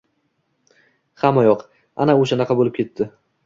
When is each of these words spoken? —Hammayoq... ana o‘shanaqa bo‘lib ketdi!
—Hammayoq... 1.25 1.63
ana 2.07 2.19
o‘shanaqa 2.25 2.61
bo‘lib 2.63 2.79
ketdi! 2.83 3.13